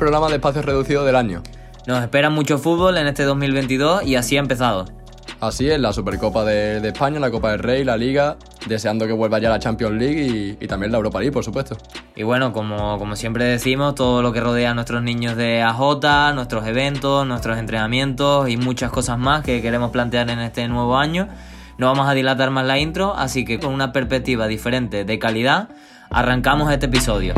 [0.00, 1.42] programa de espacio reducido del año.
[1.86, 4.86] Nos espera mucho fútbol en este 2022 y así ha empezado.
[5.40, 9.38] Así es, la Supercopa de, España, la Copa del Rey, la Liga, deseando que vuelva
[9.40, 11.76] ya la Champions League y, también la Europa League, por supuesto.
[12.16, 16.32] Y bueno, como, como siempre decimos, todo lo que rodea a nuestros niños de AJ,
[16.34, 21.28] nuestros eventos, nuestros entrenamientos y muchas cosas más que queremos plantear en este nuevo año.
[21.76, 25.68] No vamos a dilatar más la intro, así que con una perspectiva diferente de calidad,
[26.10, 27.34] arrancamos este episodio.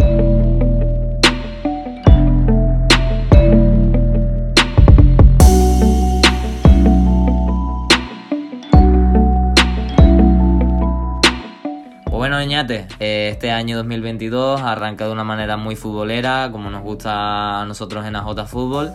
[12.24, 18.06] Eh, este año 2022 arranca de una manera muy futbolera, como nos gusta a nosotros
[18.06, 18.92] en AJ Fútbol.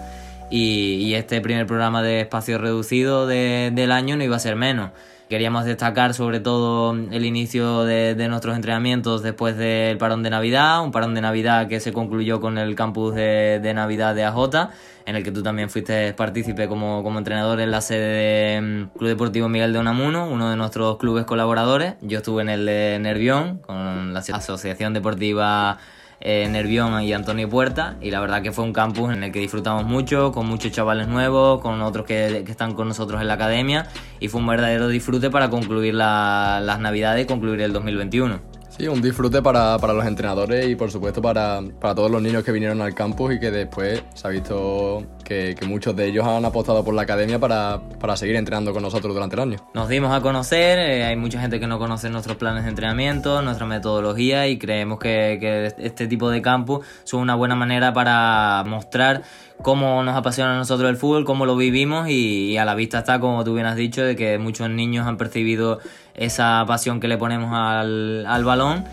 [0.50, 4.92] Y, este primer programa de espacio reducido del año no iba a ser menos.
[5.30, 10.94] Queríamos destacar sobre todo el inicio de, nuestros entrenamientos después del parón de Navidad, un
[10.94, 14.70] parón de Navidad que se concluyó con el campus de, Navidad de AJ,
[15.06, 18.98] en el que tú también fuiste partícipe como, como entrenador en la sede del mm,
[18.98, 21.96] Club Deportivo Miguel de Unamuno, uno de nuestros clubes colaboradores.
[22.02, 25.78] Yo estuve en el de Nervión, con la Asociación Deportiva
[26.20, 29.40] eh, Nervión y Antonio Puerta y la verdad que fue un campus en el que
[29.40, 33.88] disfrutamos mucho, con muchos chavales nuevos, con otros que, están con nosotros en la academia
[34.20, 38.57] y fue un verdadero disfrute para concluir las navidades y concluir el 2021.
[38.78, 42.80] Sí, un disfrute para, los entrenadores y por supuesto para, todos los niños que vinieron
[42.80, 46.94] al campus y que después se ha visto que, muchos de ellos han apostado por
[46.94, 47.82] la academia para,
[48.16, 49.58] seguir entrenando con nosotros durante el año.
[49.74, 53.42] Nos dimos a conocer, eh, hay mucha gente que no conoce nuestros planes de entrenamiento,
[53.42, 58.64] nuestra metodología y creemos que, que este tipo de campus son una buena manera para
[58.68, 59.24] mostrar
[59.62, 63.20] cómo nos apasiona a nosotros el fútbol, cómo lo vivimos y, a la vista está,
[63.20, 65.80] como tú bien has dicho, de que muchos niños han percibido
[66.18, 68.84] esa pasión que le ponemos al, al balón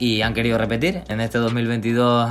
[0.00, 1.02] y han querido repetir.
[1.08, 2.28] En este 2022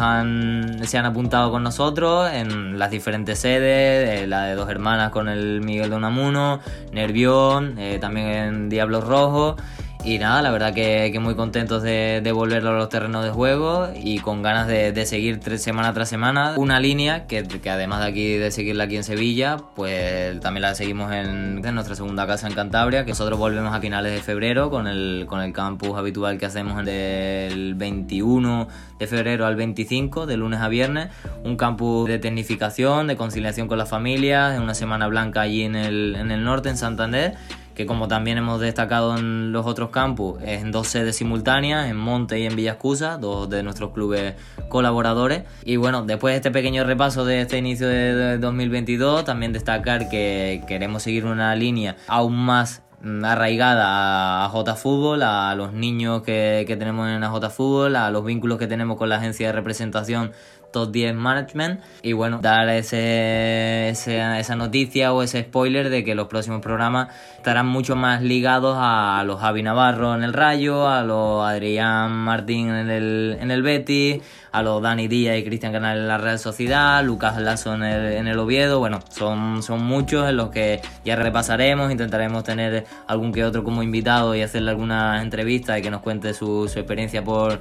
[0.81, 5.29] se han apuntado con nosotros en las diferentes sedes, eh, la de dos hermanas con
[5.29, 6.59] el Miguel de
[6.91, 9.55] Nervión, eh, también en Diablos Rojos
[10.01, 13.89] y nada, la verdad que, muy contentos de, de, volver a los terrenos de juego
[13.93, 16.53] y con ganas de, seguir tres, semana tras semana.
[16.55, 21.11] Una línea que, además de aquí de seguirla aquí en Sevilla, pues también la seguimos
[21.11, 25.25] en, nuestra segunda casa en Cantabria, que nosotros volvemos a finales de febrero con el,
[25.27, 30.69] con el campus habitual que hacemos del 21 de febrero al 25, de lunes a
[30.69, 31.09] viernes,
[31.43, 35.75] un campus de tecnificación, de conciliación con las familias, en una semana blanca allí en
[35.75, 37.35] el, en el norte, en Santander
[37.79, 41.95] que como también hemos destacado en los otros campus, es en dos sedes simultáneas, en
[41.95, 44.33] Monte y en Villascusa, dos de nuestros clubes
[44.67, 45.43] colaboradores.
[45.63, 50.61] Y bueno, después de este pequeño repaso de este inicio de 2022, también destacar que
[50.67, 52.81] queremos seguir una línea aún más
[53.23, 58.25] arraigada a J Fútbol, a los niños que, que tenemos en J Fútbol, a los
[58.25, 60.31] vínculos que tenemos con la agencia de representación
[60.71, 61.81] Top 10 Management.
[62.01, 67.67] Y bueno, dar ese, esa noticia o ese spoiler de que los próximos programas estarán
[67.67, 72.89] mucho más ligados a los Javi Navarro en el Rayo, a los Adrián Martín en
[72.89, 74.21] el, en el Betis,
[74.51, 78.27] a los Dani Díaz y Cristian Canal en la Real Sociedad, Lucas Lazo en el,
[78.27, 83.43] en Oviedo, bueno, son, son muchos en los que ya repasaremos, intentaremos tener algún que
[83.43, 87.59] otro como invitado y hacerle alguna entrevista y que nos cuente su, experiencia por,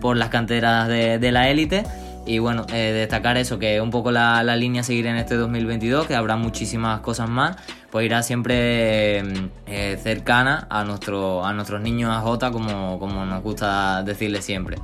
[0.00, 1.84] por las canteras de, la élite.
[2.26, 5.34] Y bueno, eh, destacar eso, que un poco la, la, línea a seguir en este
[5.34, 7.56] 2022, que habrá muchísimas cosas más,
[7.90, 9.18] pues irá siempre
[9.66, 14.78] eh, cercana a, nuestro, a nuestros niños AJ, como, como nos gusta decirles siempre.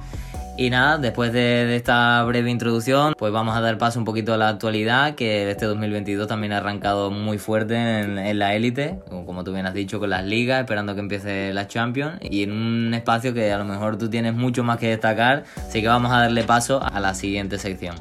[0.60, 4.36] Y nada, después de, esta breve introducción, pues vamos a dar paso un poquito a
[4.36, 9.54] la actualidad, que este 2022 también ha arrancado muy fuerte en, la élite, como tú
[9.54, 13.32] bien has dicho, con las ligas, esperando que empiece la Champions, y en un espacio
[13.32, 16.44] que a lo mejor tú tienes mucho más que destacar, así que vamos a darle
[16.44, 17.96] paso a la siguiente sección.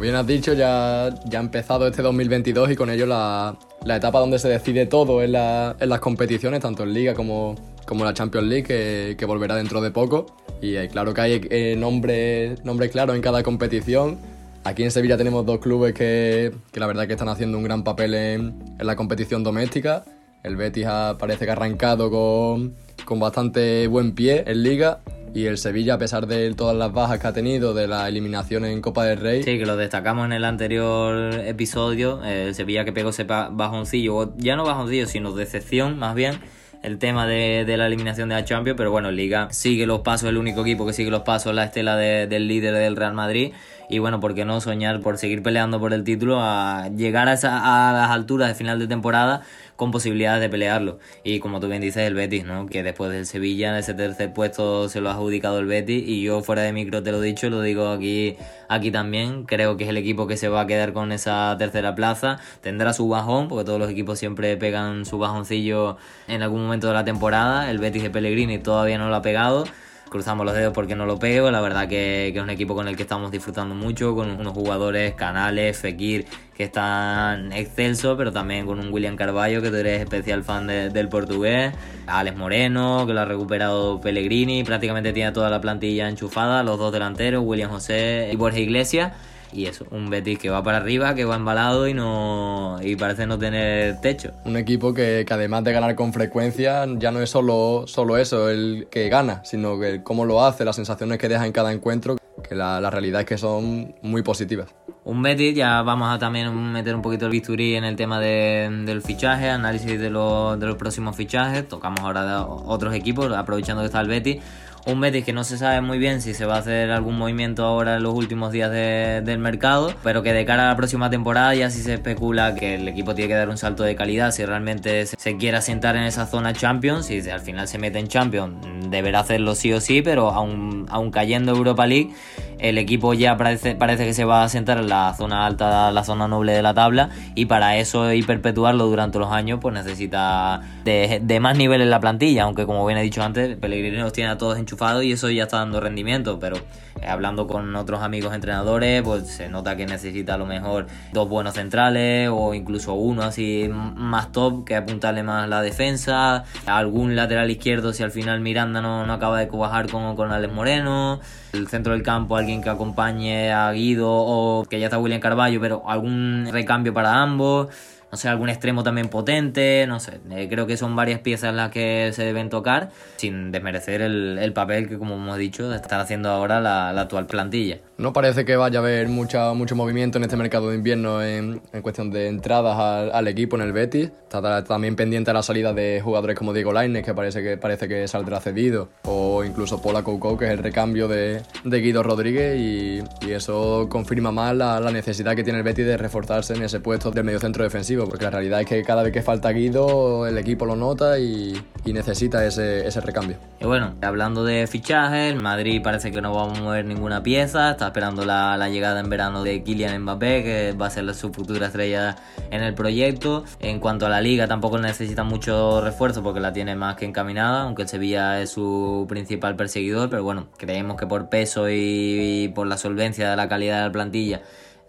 [0.00, 3.56] Bien has dicho, ya, ya ha empezado este 2022 y con ello la,
[3.86, 7.54] etapa donde se decide todo en, las competiciones, tanto en Liga como,
[7.86, 10.26] como la Champions League, que, volverá dentro de poco.
[10.60, 14.18] Y eh, claro que hay eh, nombres nombre claros en cada competición.
[14.64, 18.14] Aquí en Sevilla tenemos dos clubes que, la verdad que están haciendo un gran papel
[18.14, 20.04] en, la competición doméstica.
[20.42, 20.86] El Betis
[21.18, 22.74] parece que ha arrancado con,
[23.04, 25.00] con bastante buen pie en Liga
[25.34, 28.64] y el Sevilla, a pesar de todas las bajas que ha tenido de la eliminación
[28.64, 29.42] en Copa del Rey.
[29.42, 32.22] Sí, que lo destacamos en el anterior episodio.
[32.24, 36.38] El Sevilla que pegó ese bajoncillo, ya no bajoncillo, sino decepción más bien.
[36.82, 40.36] El tema de, la eliminación de la Champions, pero bueno, Liga sigue los pasos, el
[40.36, 43.52] único equipo que sigue los pasos, la estela del líder del Real Madrid
[43.88, 47.32] y bueno, ¿por qué no soñar por seguir peleando por el título a llegar a,
[47.32, 49.42] esa, a las alturas de final de temporada
[49.76, 50.98] con posibilidades de pelearlo?
[51.24, 52.66] Y como tú bien dices, el Betis, ¿no?
[52.66, 56.42] Que después del Sevilla, ese tercer puesto se lo ha adjudicado el Betis y yo
[56.42, 58.36] fuera de micro te lo he dicho, lo digo aquí,
[58.68, 61.94] aquí también, creo que es el equipo que se va a quedar con esa tercera
[61.94, 65.96] plaza, tendrá su bajón, porque todos los equipos siempre pegan su bajoncillo
[66.26, 69.64] en algún momento de la temporada, el Betis de Pellegrini todavía no lo ha pegado,
[70.08, 71.50] cruzamos los dedos porque no lo pego.
[71.50, 75.14] La verdad que, es un equipo con el que estamos disfrutando mucho, con unos jugadores,
[75.14, 76.26] Canales, Fekir,
[76.56, 81.08] que están excelsos, pero también con un William Carballo, que tú eres especial fan del
[81.08, 81.72] portugués,
[82.06, 86.92] Alex Moreno, que lo ha recuperado Pellegrini, prácticamente tiene toda la plantilla enchufada, los dos
[86.92, 89.12] delanteros, William José y Borja Iglesias.
[89.52, 93.26] Y eso, un Betis que va para arriba, que va embalado y no y parece
[93.26, 94.32] no tener techo.
[94.44, 98.88] Un equipo que, además de ganar con frecuencia, ya no es solo, solo eso, el
[98.90, 102.16] que gana, sino que cómo lo hace, las sensaciones que deja en cada encuentro,
[102.46, 104.68] que la, la realidad es que son muy positivas.
[105.04, 108.68] Un Betis, ya vamos a también meter un poquito el bisturí en el tema de,
[108.84, 111.66] del fichaje, análisis de, los, de los próximos fichajes.
[111.66, 114.42] Tocamos ahora otros equipos, aprovechando que está el Betis
[114.86, 117.64] un Betis que no se sabe muy bien si se va a hacer algún movimiento
[117.64, 121.54] ahora en los últimos días del mercado, pero que de cara a la próxima temporada
[121.54, 124.30] ya sí se especula que el equipo tiene que dar un salto de calidad.
[124.30, 128.08] Si realmente se, quiere asentar en esa zona Champions, si al final se mete en
[128.08, 128.54] Champions
[128.90, 132.10] deberá hacerlo sí o sí, pero aún, aún cayendo Europa League
[132.58, 136.02] el equipo ya parece, parece que se va a sentar en la zona alta, la
[136.02, 140.60] zona noble de la tabla y para eso y perpetuarlo durante los años pues necesita
[140.82, 144.12] de, de más nivel en la plantilla, aunque como bien he dicho antes, Pellegrini los
[144.12, 148.00] tiene a todos enchufados y eso ya está dando rendimiento, pero eh, hablando con otros
[148.00, 152.94] amigos entrenadores pues se nota que necesita a lo mejor dos buenos centrales o incluso
[152.94, 158.40] uno así más top que apuntarle más la defensa, algún lateral izquierdo si al final
[158.40, 161.20] Miranda no, no acaba de cuajar con, con Alex Moreno,
[161.54, 165.60] el centro del campo alguien que acompañe a Guido o que ya está William Carballo,
[165.60, 167.68] pero algún recambio para ambos
[168.10, 171.70] no sé, algún extremo también potente, no sé, eh, creo que son varias piezas las
[171.70, 176.30] que se deben tocar, sin desmerecer el, el papel que, como hemos dicho, están haciendo
[176.30, 177.78] ahora la, la, actual plantilla.
[177.98, 181.60] No parece que vaya a haber mucha, mucho movimiento en este mercado de invierno en,
[181.72, 184.10] en cuestión de entradas al, al, equipo en el Betis.
[184.22, 188.06] Está también pendiente la salida de jugadores como Diego Lainez, que parece que, parece que
[188.08, 193.02] saldrá cedido, o incluso Paula Coucou, que es el recambio de, de Guido Rodríguez, y,
[193.26, 196.80] y, eso confirma más la, la necesidad que tiene el Betis de reforzarse en ese
[196.80, 197.64] puesto del medio centro
[198.06, 201.60] porque la realidad es que cada vez que falta Guido, el equipo lo nota y,
[201.86, 203.38] necesita ese, ese, recambio.
[203.62, 207.70] Y bueno, hablando de fichajes, el Madrid parece que no va a mover ninguna pieza,
[207.70, 211.32] está esperando la, la, llegada en verano de Kylian Mbappé, que va a ser su
[211.32, 212.16] futura estrella
[212.50, 213.44] en el proyecto.
[213.60, 217.62] En cuanto a la liga, tampoco necesita mucho refuerzo porque la tiene más que encaminada,
[217.62, 222.66] aunque el Sevilla es su principal perseguidor, pero bueno, creemos que por peso y por
[222.66, 224.42] la solvencia de la calidad de la plantilla,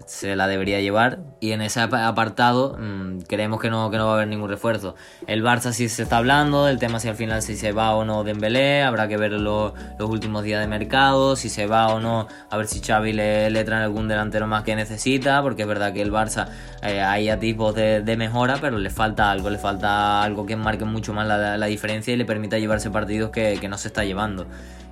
[0.06, 1.20] se la debería llevar.
[1.40, 4.96] Y en ese apartado mmm, creemos que no, que no va a haber ningún refuerzo.
[5.28, 8.06] El Barça sí se está hablando del tema si al final si se va o
[8.06, 12.28] no Dembélé, habrá que ver los últimos días de mercado, si se va o no,
[12.50, 15.94] a ver si Xavi le, le trae algún delantero más que necesita, porque es verdad
[15.94, 16.48] que el Barça
[16.82, 20.86] eh, hay atisbos de, de, mejora, pero le falta algo, le falta algo que marque
[20.86, 24.04] mucho más la, la diferencia y le permita llevarse partidos que, que no se está
[24.04, 24.48] llevando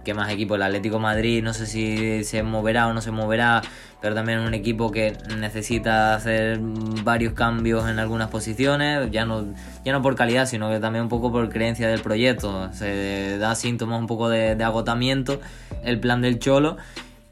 [0.07, 0.55] que más equipo.
[0.55, 3.61] El Atlético Madrid no sé si se moverá o no se moverá,
[4.01, 6.59] pero también es un equipo que necesita hacer
[7.03, 9.45] varios cambios en algunas posiciones, ya no,
[9.83, 12.71] ya no por calidad, sino que también un poco por creencia del proyecto.
[12.71, 15.41] Se da síntomas un poco de, de agotamiento
[15.83, 16.77] el plan del Cholo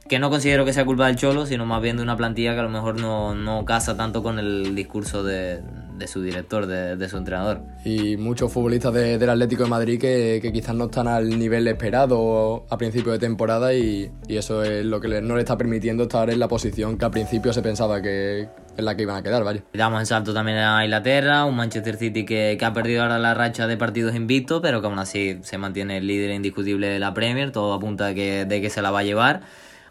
[0.10, 2.60] que no considero que sea culpa del Cholo, sino más bien de una plantilla que
[2.60, 5.62] a lo mejor no, no casa tanto con el discurso de,
[5.98, 7.62] de su director, de, de, su entrenador.
[7.84, 11.68] Y muchos futbolistas de, del Atlético de Madrid que, que, quizás no están al nivel
[11.68, 15.58] esperado a principio de temporada y, y eso es lo que le, no le está
[15.58, 18.48] permitiendo estar en la posición que al principio se pensaba que
[18.78, 19.64] en la que iban a quedar, vaya.
[19.74, 23.34] Damos el salto también a Inglaterra, un Manchester City que, que ha perdido ahora la
[23.34, 27.14] racha de partidos invictos, pero que aún así se mantiene el líder indiscutible de la
[27.14, 29.42] Premier, todo apunta de que, de que se la va a llevar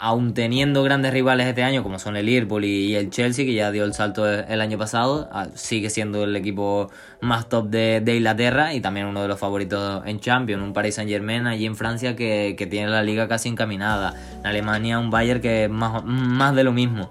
[0.05, 3.71] aún teniendo grandes rivales este año como son el Liverpool y el Chelsea, que ya
[3.71, 6.91] dio el salto el año pasado, ah, sigue siendo el equipo
[7.23, 10.97] más top de, de Inglaterra y también uno de los favoritos en Champions, un Paris
[10.97, 15.09] Saint Germain allí en Francia que, que tiene la liga casi encaminada, en Alemania un
[15.09, 17.11] Bayern que es más, más de lo mismo.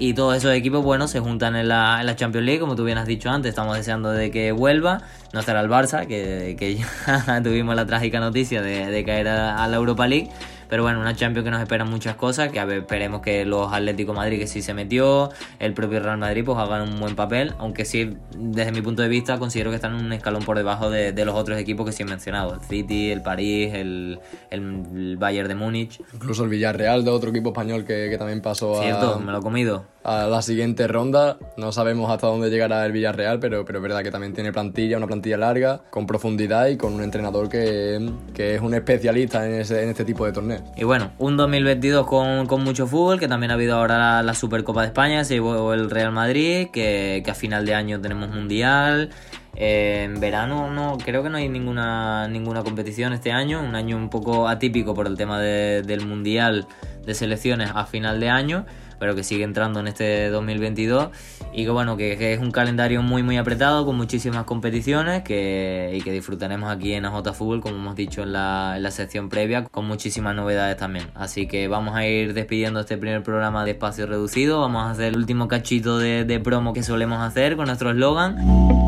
[0.00, 2.84] Y todos esos equipos, bueno, se juntan en la, en la, Champions League, como tú
[2.84, 3.48] bien has dicho antes.
[3.48, 5.00] Estamos deseando de que vuelva.
[5.32, 6.76] No estará el Barça, que, que
[7.26, 10.30] ya tuvimos la trágica noticia de, caer a, la Europa League.
[10.68, 13.72] Pero bueno, una Champions que nos espera muchas cosas, que a ver, esperemos que los
[13.72, 17.54] Atlético Madrid, que sí se metió, el propio Real Madrid, pues hagan un buen papel,
[17.58, 21.12] aunque sí, desde mi punto de vista, considero que están un escalón por debajo de,
[21.12, 24.20] de los otros equipos que sí he mencionado, el City, el París, el,
[24.50, 26.00] el Bayern de Múnich.
[26.12, 29.38] Incluso el Villarreal de otro equipo español que, que también pasó Cierto, a, me lo
[29.38, 29.84] he comido.
[30.04, 31.38] a la siguiente ronda.
[31.56, 34.96] No sabemos hasta dónde llegará el Villarreal, pero, pero es verdad que también tiene plantilla,
[34.96, 39.54] una plantilla larga, con profundidad y con un entrenador que, que es un especialista en,
[39.60, 40.57] ese- en este tipo de torneos.
[40.76, 44.82] Y bueno, un 2022 con, con mucho fútbol, que también ha habido ahora la, Supercopa
[44.82, 49.10] de España, se llevó el Real Madrid, que, que a final de año tenemos Mundial.
[49.56, 53.96] Eh, en verano no, creo que no hay ninguna, ninguna competición este año, un año
[53.96, 56.66] un poco atípico por el tema de- del Mundial
[57.04, 58.66] de selecciones a final de año,
[58.98, 61.08] pero que sigue entrando en este 2022
[61.52, 66.00] y que bueno, que, es un calendario muy muy apretado con muchísimas competiciones que, y
[66.02, 69.64] que disfrutaremos aquí en AJ Fútbol, como hemos dicho en la, en la sección previa,
[69.64, 71.06] con muchísimas novedades también.
[71.14, 75.06] Así que vamos a ir despidiendo este primer programa de espacio reducido, vamos a hacer
[75.06, 78.87] el último cachito de, de promo que solemos hacer con nuestro eslogan.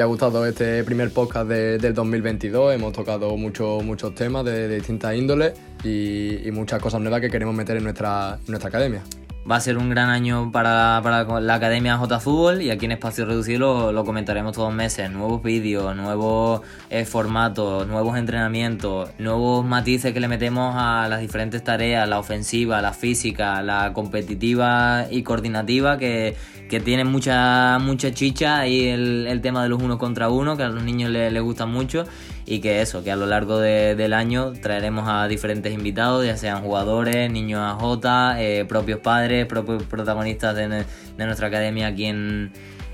[0.00, 2.74] Haya gustado este primer podcast de- del 2022.
[2.74, 5.52] Hemos tocado muchos muchos temas de, distintas índoles
[5.84, 9.02] y, muchas cosas nuevas que queremos meter en nuestra, nuestra academia.
[9.50, 12.92] Va a ser un gran año para, para la Academia J Fútbol y aquí en
[12.92, 15.10] Espacio Reducido lo, lo comentaremos todos los meses.
[15.10, 21.62] Nuevos vídeos, nuevos eh, formatos, nuevos entrenamientos, nuevos matices que le metemos a las diferentes
[21.62, 26.36] tareas, la ofensiva, la física, la competitiva y coordinativa que,
[26.70, 30.68] que tiene mucha, mucha chicha y el, tema de los uno contra uno que a
[30.68, 32.04] los niños les, les gusta mucho
[32.46, 36.36] y que eso, que a lo largo de- del año traeremos a diferentes invitados, ya
[36.36, 42.52] sean jugadores, niños AJ, eh, propios padres, propios protagonistas de, de nuestra academia aquí en,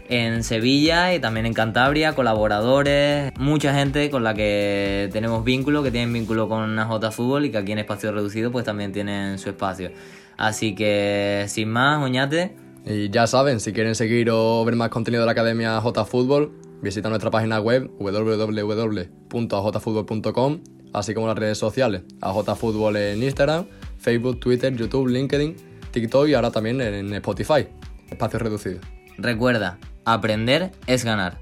[0.09, 5.91] en Sevilla y también en Cantabria, colaboradores, mucha gente con la que tenemos vínculo, que
[5.91, 9.51] tienen vínculo con AJ Fútbol y que aquí en Espacio Reducido pues también tienen su
[9.51, 9.91] espacio.
[10.39, 12.57] Así que sin más, Oñate,
[12.87, 16.53] Y ya saben, si quieren seguir o ver más contenido de la Academia J Fútbol,
[16.81, 20.61] visita nuestra página web www.ajfutbol.com,
[20.93, 23.67] así como las redes sociales, AJ Fútbol en Instagram,
[23.99, 25.57] Facebook, Twitter, YouTube, LinkedIn,
[25.91, 27.67] TikTok y ahora también en Spotify.
[28.09, 28.79] Espacio reducido.
[29.19, 31.41] recuerda, aprender es ganar.